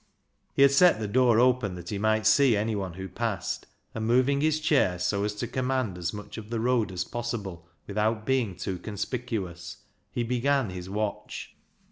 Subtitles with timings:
[0.55, 4.41] He had set the door open that he might see anyone who passed, and moving
[4.41, 8.55] his chair so as to command as much of the road as possible without being
[8.55, 9.77] too conspicuous,
[10.11, 11.55] he began his watch.